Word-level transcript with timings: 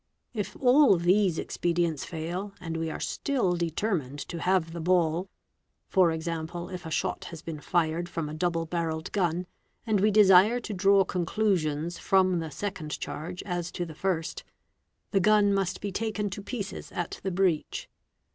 If 0.33 0.57
all 0.59 0.97
these 0.97 1.37
expedients 1.37 2.05
fail 2.05 2.53
and 2.59 2.75
we 2.75 2.89
are 2.89 2.99
still 2.99 3.55
determined 3.55 4.17
to 4.29 4.41
have 4.41 4.71
the 4.73 4.79
ball—for 4.81 6.11
example, 6.11 6.69
if 6.69 6.87
a 6.87 6.89
shot 6.89 7.25
has 7.25 7.43
been 7.43 7.61
fired 7.61 8.09
from 8.09 8.27
a 8.27 8.33
double 8.33 8.65
barrelled 8.65 9.11
gun, 9.11 9.45
and 9.85 9.99
we 9.99 10.09
desire 10.09 10.59
to 10.59 10.73
draw 10.73 11.03
conclusions 11.03 11.99
from 11.99 12.39
the 12.39 12.49
second 12.49 12.99
charge 12.99 13.43
as 13.43 13.71
to 13.73 13.85
the 13.85 13.93
first—the 13.93 15.19
gun 15.19 15.53
must 15.53 15.81
be 15.81 15.91
taken 15.91 16.31
to 16.31 16.41
pieces 16.41 16.91
at 16.93 17.19
the 17.21 17.29
breech. 17.29 17.87